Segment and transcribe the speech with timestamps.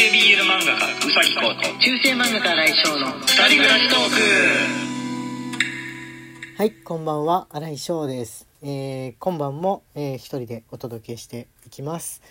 [0.00, 4.08] 系 BL 漫画家うさぎこと中世漫画家来翔の二人暮らしトー
[6.56, 8.48] クはい、こんばんは、新井翔です。
[8.62, 12.22] えー今晩も、えー一人でお届けしていきます。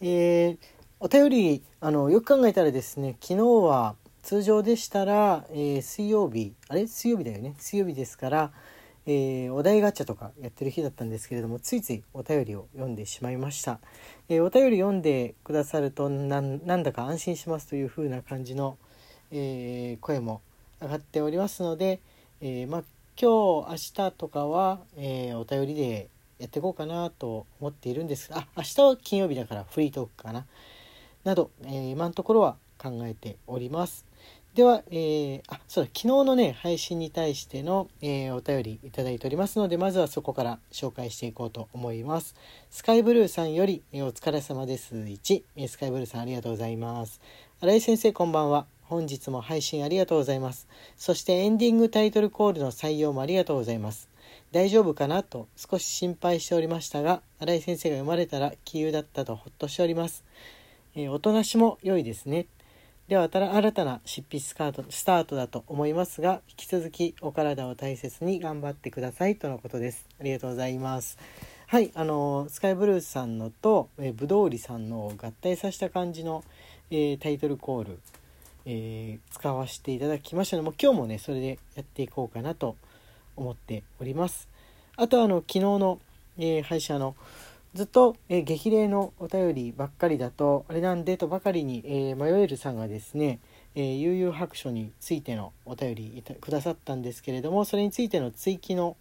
[0.00, 0.58] えー
[0.98, 3.94] お便りあのよく考えたらですね、昨日は
[4.24, 6.88] 通常でしたら、えー水曜日、あれ？
[6.88, 8.50] 水曜日だよね、水曜日ですから、
[9.06, 13.78] えーお題ガチャとかやってる日だったんですけれども、ついついお便りを読んでしまいました。
[14.28, 18.78] えーお便り読んでくださるとなんなんだか安心しますという風な感じの、
[19.30, 20.40] えー声も
[20.80, 22.00] 上がっておりますので、
[22.40, 22.82] えーまあ
[23.16, 23.76] 今日明
[24.08, 28.30] 日とかは、えーお便りでやっていこうかなと思っているんです。
[28.32, 30.46] あ明日は金曜日だからフリートークかな。
[31.24, 34.04] など、えー今のところは考えております。
[34.54, 42.36] では、えーあそうだ昨日のね配信に対しての、えーお便りいただいておりますのでまずはそこから紹介していこうと思います。
[42.70, 44.94] スカイブルーさんより、えーお疲れ様です。
[44.94, 47.20] 1、えスカイブルーさんありがとうございます。
[47.60, 48.66] 新井先生こんばんは。
[48.82, 50.68] 本日も配信ありがとうございます。
[50.96, 54.08] そしてエンディングタイトルコールの採用もありがとうございます。
[54.52, 60.24] 大丈夫かなと少し心配しておりましたが新井先生が生まれたら杞憂だったとほっとしております、
[60.94, 62.46] えーおとなしも良いですね。
[63.06, 70.06] では新たな執筆スタートスタートだと思いますが引き続きお体を大切に頑張ってくださいとのことです。
[70.18, 71.18] ありがとうございます。
[71.66, 76.44] はいあのスカイブルースさんのと、え、ぶどうりさんの合体させた感じの、
[76.90, 77.98] えータイトルコール
[78.64, 82.74] えー使わせていただきましたのでも今日もねそれでやっていこうかなと
[83.36, 84.48] 思っております。
[84.96, 86.00] あとあの昨日の、
[86.38, 87.14] えー配信あの
[87.74, 93.40] ずっと、えー激励のお便りばっかりだとあれなんでとばかりに、えー迷えるさんがですね
[93.74, 98.96] 「えー悠々白書」についてのお便りくださったんですけれどもそれについての追記の、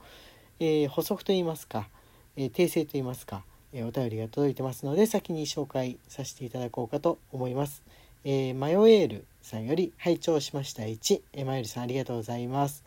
[0.59, 1.87] えー補足といいますか、
[2.35, 7.83] えー訂正といいますか、えーお便りが届いてますので先に紹介させていただこうかと思います。
[8.25, 12.83] えーマヨエールさんより拝聴しました1、えーマヨエールさんありがとうございます。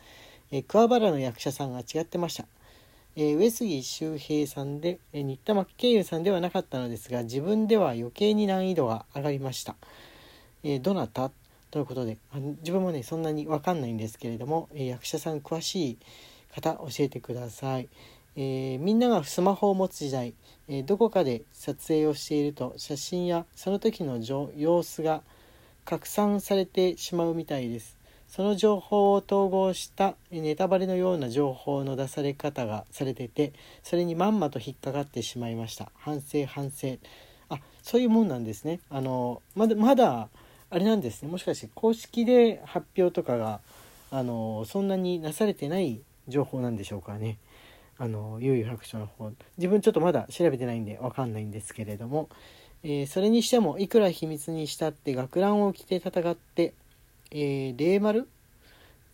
[0.50, 2.46] えー桑原の役者さんが違ってました。
[3.18, 9.74] えー上杉周平さんで、えー新田真剣佑さんではなかったのですが自分では余計に難易度が上がりました。
[10.62, 11.30] えーどなた？
[11.70, 15.98] ということであの自分もねそんなに分かんないんですけれども、え役者さん詳しい
[16.54, 17.88] 方教えてください。
[18.36, 20.34] えみんながスマホを持つ時代、
[20.68, 24.20] えどこかで撮影をしていると写真やその時の
[24.56, 25.22] 様子が
[25.86, 27.96] 拡散されてしまうみたいです
[28.28, 35.90] その情報を統合したネタバレのような情報の出され方がされててそれにまんまと引っかかってしまいました。
[35.94, 36.96] 反省反省。
[37.48, 38.80] あそういうもんなんですね。
[38.90, 40.28] あのまだまだ
[40.68, 41.28] あれなんですね。
[41.30, 43.60] もしかして公式で発表とかが
[44.10, 47.38] あのそんなになされてない情報なんでしょうかね。
[47.98, 49.30] あの悠々白書の方。
[49.56, 52.28] 自分ちょっとまだ調べてないんでわかんないんですけれども、
[52.82, 56.74] えーそれにしてもいくら秘密にしたって学ランを着て戦って
[57.30, 58.20] 「えー、霊丸?」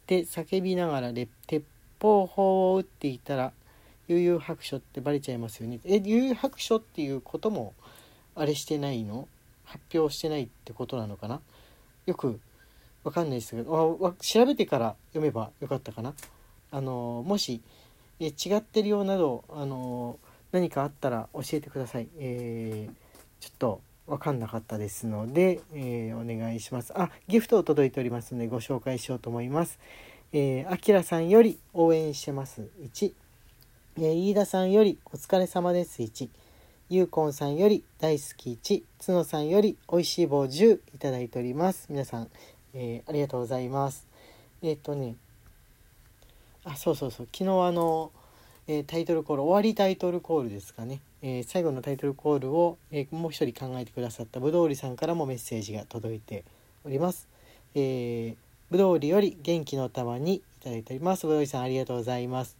[0.03, 1.65] って叫びながら鉄
[2.01, 3.53] 砲砲を撃っていたら
[4.09, 5.81] 悠々白書ってバレちゃいますよね。
[5.85, 7.73] え悠々白書っていうことも
[8.35, 9.29] あれしてないの？
[9.65, 11.41] 発表してないってことなのかな？
[12.07, 12.41] よく
[13.05, 13.99] わかんないですけど。
[14.03, 16.15] あ調べてから読めばよかったかな？
[16.71, 17.63] あのもし
[18.21, 20.19] え違ってるようなどあの
[20.51, 22.95] 何かあったら教えてください、えー
[23.41, 26.93] ちょっと分かんなかったですので、えーお願いします。
[26.99, 29.79] あギフトを届いておりますのでご紹介しようと思います。
[30.33, 32.69] えーあきらさんより応援してます。
[32.83, 33.13] 1、
[33.99, 36.03] えー飯田さんよりお疲れ様です。
[36.03, 36.29] 1
[36.91, 38.59] ゆうこんさんより大好き。
[38.63, 41.87] 1つのさんよりおいしい棒10いただいております。
[41.89, 42.29] 皆さん、
[42.75, 44.07] えーありがとうございます。
[44.63, 45.17] えっ、とね。
[46.65, 47.29] あそうそうそう。
[47.33, 48.13] 昨日あの、
[48.69, 56.45] えータイトルコール終わりタイトルコールですかね、えー最後のタイトルコールを、えーもう一人考えてくださったぶどうりさんからもメッセージが届いて
[56.85, 57.29] おります、
[57.75, 58.37] えー、
[58.71, 61.27] ぶどうりより元気の玉にいただいております。
[61.27, 62.57] ぶどうりさんありがとうございます。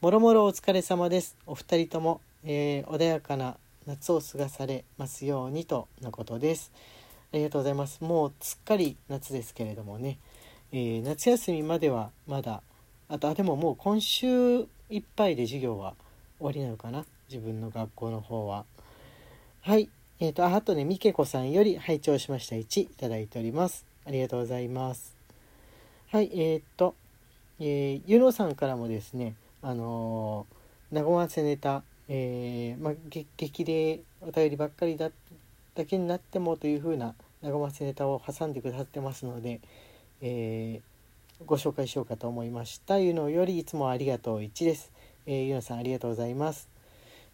[0.00, 1.36] もろもろお疲れ様です。
[1.46, 6.72] お二人とも、えー穏やかな夏を過ごされますようにとのことです。
[7.32, 8.02] ありがとうございます。
[8.02, 10.18] もうすっかり夏ですけれどもね、
[10.72, 12.62] えー夏休みまではまだ
[13.08, 15.94] あとあでももう今週いっぱいで授業は
[16.38, 17.04] 終わりなのかな？
[17.30, 18.64] 自分の学校の方は。
[19.62, 19.88] はい。
[20.20, 22.56] えー、とあとねみけこさんより拝聴しました。
[22.56, 23.86] 1いただいております。
[24.06, 25.16] ありがとうございます。
[26.10, 26.30] はい。
[26.34, 26.94] えっ、と
[27.58, 35.10] えーゆのさんからもですねあのー、和ませネタえーまあ、激励お便りばっかりだ
[35.74, 39.60] だけになってもというふうな和ませネタを挟んでくださってますので、
[40.20, 40.91] えー
[41.44, 42.98] ご紹介しようかと思いました。
[42.98, 44.92] ゆのよりいつもありがとう1です。
[45.26, 46.68] えー、ゆのさんありがとうございます。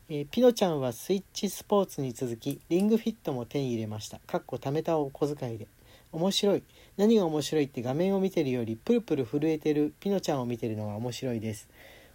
[0.08, 4.20] えーピノちゃんはスイッチスポーツに続きリングフィットも手に入れました。
[4.26, 5.68] かっこ貯めたお小遣いで。
[6.12, 6.62] 面白い。
[6.96, 11.68] 何が面白いって画面を見てるよりプルプル震えてるピノちゃんを見てるのが面白いです。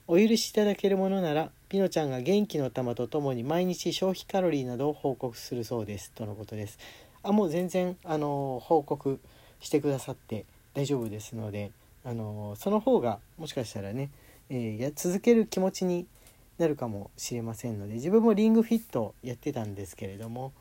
[0.07, 6.11] お許しいただけるものならピノちゃんが元気の玉とともに毎日消費カロリーなどを報告するそうです。
[6.11, 6.79] とのことです。
[7.21, 9.19] あもう全然あの報告
[9.59, 11.71] してくださって大丈夫ですので。
[12.05, 14.09] あのその方がもしかしたらね、
[14.49, 16.05] えーや続ける気持ちに
[16.57, 20.51] なるかもしれませんので自分もリングフィットやってたんですけれども、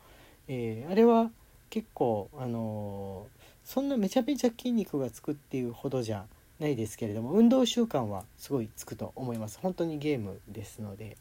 [0.47, 1.31] えーあれは
[1.69, 3.25] 結構あの
[3.63, 6.25] そんなめちゃめちゃ筋肉がつくっていうほどじゃ
[6.59, 9.59] ないですけれども運動習慣はすごいつくと思います。
[9.61, 11.17] 本当にゲームですので。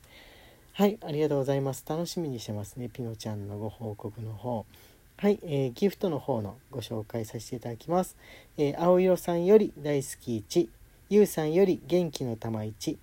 [0.74, 1.84] はいありがとうございます。
[1.86, 4.64] 楽しみにしてますねピノちゃんのご報告の方。
[5.22, 8.16] はい、えーギフトの方のご紹介させていただきます、
[8.58, 10.68] えー青色さんより大好き1
[11.10, 12.96] ゆうさんより元気の玉1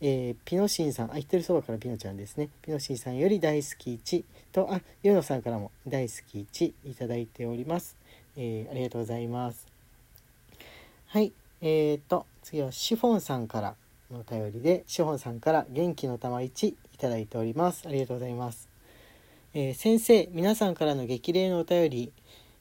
[0.00, 2.48] えーピノシンさんあ言ってるそばからピノちゃんですね。
[2.62, 7.96] ピノシンさんより大好き1とあゆうのさんからも大好き1いただいております、
[8.36, 9.66] えーありがとうございます。
[11.08, 13.74] はいえー、と次はシフォンさんから
[14.12, 17.88] のお便りでシフォンさんから元気の玉1いただいております。
[17.88, 18.68] ありがとうございます、
[19.56, 22.12] えー先生皆さんからの激励のお便り、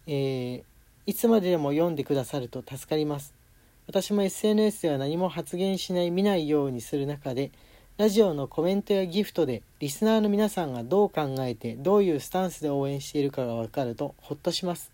[0.06, 0.63] えー
[1.07, 3.34] いつまででも読んでくださると助かります。
[3.88, 7.51] 私も SNS では何も発言しない見ないようにする中で
[7.98, 14.92] ラジオのコメントやギフトでリスナーの皆さんがどう考えてどういうスタンスで応援しているかが分かるとほっとします。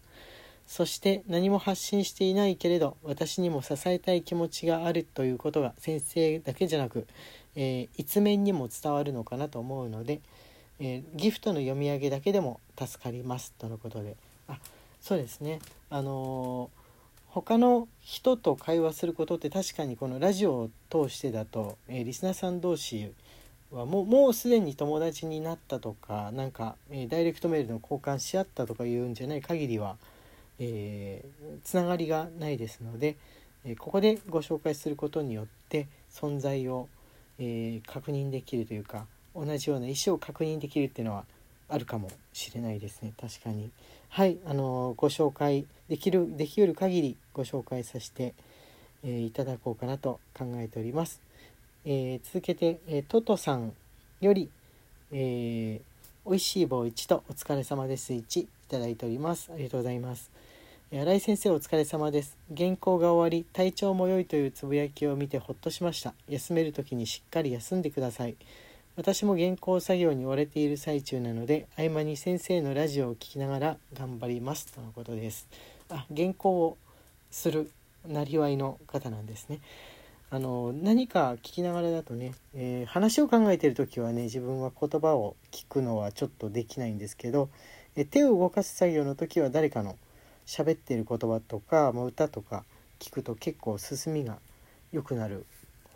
[0.67, 7.07] そして何も発信していないけれど私にも支えたい気持ちがあるということが先生だけじゃなく、
[7.55, 10.21] えー一面にも伝わるのかなと思うので、
[10.79, 14.15] えーギフトの読み上げだけでも助かりますとのことで。
[14.47, 14.57] あ
[15.01, 15.59] そうですね。
[15.89, 16.79] あのー
[17.31, 23.11] 他の人と会話することって確かにこのラジオを通してだと、えーリスナーさん同士
[23.71, 29.97] はもうもうすでに友達になったとかなんか、えーダイレクトメールの交換し合ったとかいうんじゃない限りは、
[30.57, 33.15] えーつながりがないですので、
[33.63, 36.87] えここでご紹介することによって存在を、
[37.37, 39.05] え確認できるというか
[39.35, 41.25] 同じような意思を確認できるっていうのは
[41.67, 43.13] あるかもしれないですね。
[43.19, 43.69] 確かに。
[44.09, 48.33] はいあのご紹介できるできる限りご紹介させて、
[49.03, 51.21] えーいただこうかなと考えております、
[51.85, 53.73] えー続けて、えートトさん
[54.19, 54.49] より、
[55.11, 55.81] えー、
[56.25, 58.13] おいしい棒1とお疲れ様です。
[58.13, 59.51] 1いただいております。
[59.53, 60.29] ありがとうございます。
[60.91, 62.35] 新井先生お疲れ様です。
[62.57, 66.15] 原稿が終わり体調も良いというつぶやきを見てほっとしました。
[66.27, 68.35] 休める時にしっかり休んでください。
[68.99, 74.73] 私も原稿作業に追われている最中なので合間に先生のラジオを聞きながら頑張ります。
[74.73, 75.47] とのことです。
[75.89, 76.77] あ原稿を
[77.31, 77.71] する
[78.05, 79.61] なりわいの方なんですね。
[80.29, 87.47] あの何か聞きながらだとね、えー話を考えてる時はね自分は言葉を聞くのはちょっとできないんですけど、
[87.95, 89.95] え手を動かす作業の時は誰かの
[90.45, 92.65] 喋っている言葉とか、まあ、歌とか
[92.99, 94.39] 聞くと結構進みが
[94.91, 95.45] 良くなる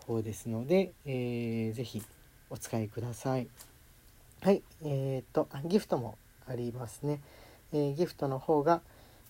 [0.06, 2.02] 方ですので、えー、ぜひ
[2.50, 3.48] お使いください。
[4.40, 7.20] はい、えー、とギフトもありますね。
[7.72, 8.82] えーギフトの方が、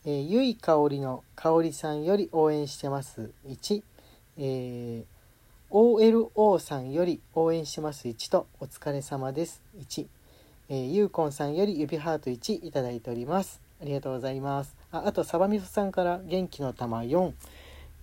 [0.04, 3.30] えーゆい香りの香りさんより応援してます。
[3.46, 3.82] 1、
[4.38, 5.04] えー
[5.70, 8.06] OLO さんより応援してます。
[8.06, 9.62] 1とお疲れ様です。
[9.78, 10.06] 1、
[10.68, 13.60] えーゆうこんさんより指ハート1いただいております。
[13.80, 14.74] ありがとうございます。
[14.92, 17.32] ああとサバみそさんから元気の玉4、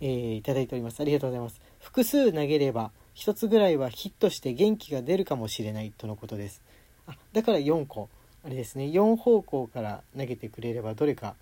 [0.01, 1.01] えーいただいております。
[1.01, 1.62] ありがとうございます。
[1.79, 6.62] 複数投げれば1つぐらいはヒットして元気が出るかもしれないとのことです。
[7.08, 8.10] あだから4個。
[8.44, 8.86] あれですね。
[8.86, 11.36] 4方向から投げてくれればどれか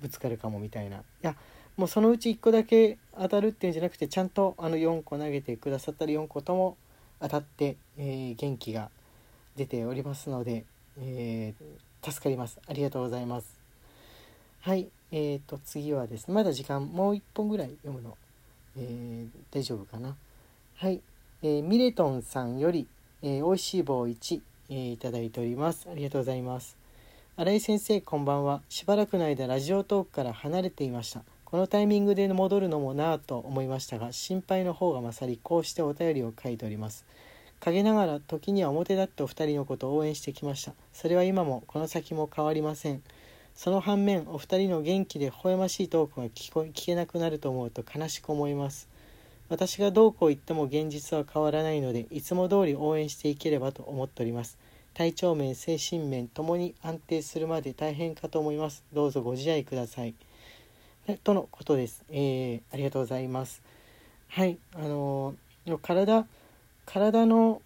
[0.00, 0.98] ぶつかるかもみたいな。
[0.98, 1.36] いや
[1.76, 6.76] もうそのうち1個だけ当たるっていうんじゃなくてちゃんとあの4個投げてくださったり4個とも
[7.20, 8.90] 当たって、えー元気が
[9.56, 10.64] 出ておりますので、
[10.98, 12.60] えー助かります。
[12.66, 13.58] ありがとうございます。
[14.60, 14.88] はい。
[15.10, 16.34] えー、と次はですね。
[16.34, 18.16] まだ時間もう1本ぐらい読むの、
[18.78, 20.16] えー大丈夫かな。
[20.76, 21.00] はい、
[21.46, 22.88] えーミレトンさんより、
[23.22, 25.86] えー、おいしい棒1、えーいただいております。
[25.88, 26.76] ありがとうございます。
[27.36, 28.62] 新井先生こんばんは。
[28.68, 31.22] しばらくの間ラジオトークから離れていました。
[31.44, 37.04] このタイミングで戻るのもなぁと思いましたが心配の方が勝りこうしてお便りを書いております。
[37.60, 40.72] 陰ながら時には表立ってお二人のことを応援してきました。
[40.92, 43.02] それは今もこの先も変わりません。
[43.54, 48.88] その反面お二人の元気で微笑ましいトークが聞こ聞けなくなると思うと悲しく思います。
[49.48, 54.58] 私がどうこう言っても現実は変わらないのでいつも通り応援していければと思っております。
[54.94, 58.82] 体調面精神面ともに安定するまで大変かと思います。
[58.92, 60.14] どうぞご自愛ください。
[61.22, 63.62] とのことです、えーありがとうございます。
[64.28, 66.26] はいあのー体
[66.84, 67.60] 体の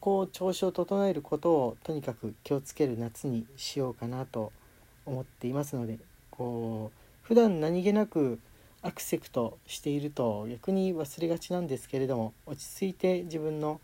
[0.00, 4.52] こう調子を整えることをとにかく気をつける夏にしようかなと
[5.06, 5.98] 思っていますので
[6.30, 8.38] こう普段何気なく
[8.82, 13.80] アクセクトしていると逆に忘れがちなんですけれども落ち着いて自分の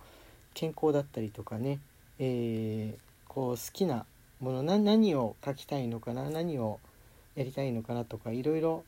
[0.55, 1.79] 健康だったりとかね、
[2.19, 4.05] えー、こう好きな
[4.41, 6.81] もの何を書きたいのかな何を
[7.37, 8.85] やりたいのかなとかいろいろ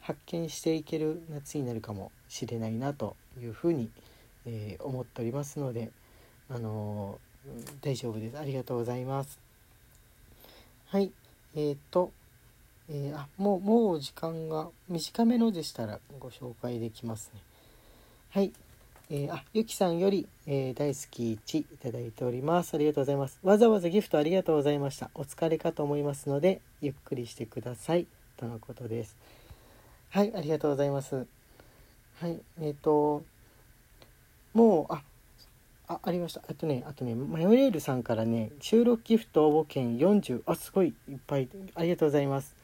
[0.00, 3.88] 発見していける夏になるかもしれないなというふうに、
[4.44, 5.90] えー、思っておりますので、
[6.50, 9.38] あのー、大丈夫ですありがとうございます。
[10.88, 11.10] はい
[11.54, 12.12] えーと
[12.88, 17.40] えー、あもうもう時間が短めのでしたらご紹介できますね。
[18.30, 18.52] はい。
[19.08, 22.74] えー、あ、ゆきさんより、えー、大好き1いただいております。
[22.74, 23.38] ありがとうございます。
[23.44, 25.10] わざわざギフトありがとうございました。
[25.14, 28.06] お疲れかと思いますので、ゆっくりしてください。
[28.36, 29.16] とのことです。
[30.10, 31.26] はい、ありがとうございます。
[32.20, 33.22] はい、えっ、ー、と、
[34.54, 35.02] もう、あ、
[35.86, 36.42] あ、ありました。
[36.48, 42.56] あとね、あとね、マヨネールさんからね、収録ギフト応募券40、あ、すごいいっぱい、ありがとうございます。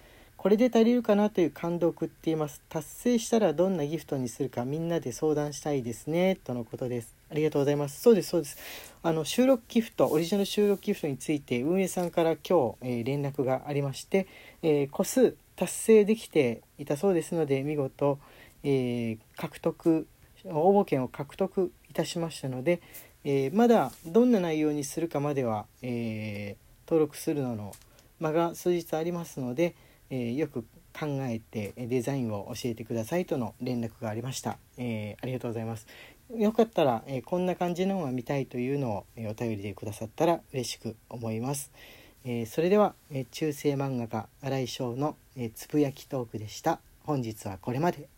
[0.42, 2.60] これで足りるかなという感動を送っています。
[2.68, 6.34] 達成したらどんなギフトにするかみんなで相談したいですね。
[6.34, 7.14] とのことです。
[7.30, 8.02] ありがとうございます。
[8.02, 8.58] そうです、そうです。
[9.04, 14.26] あの、収録ギフト、オリジナル収録ギフトについて運営さんから今日、えー、連絡がありまして、
[14.64, 18.18] えー、個数達成できていたそうですので、見事、
[18.64, 20.08] えー、獲得、
[20.46, 22.80] 応募券を獲得いたしましたので、
[23.22, 26.56] えまだどんな内容にするかまでは、え
[26.88, 27.72] 登録するのの
[28.18, 29.76] 間が数日ありますので、
[30.14, 35.86] えー、よく考えてデザインを教えてくださいとの連絡がありました、えー、ありがとうございます。
[36.36, 41.72] よかったら、えー、こんな感じのが見たいというのを、えお便りでくださったら嬉しく思います、
[42.24, 46.80] えそれでは、え中世漫画家新井翔の、えつぶやきトークでした。
[47.04, 48.08] 本日はこれまで。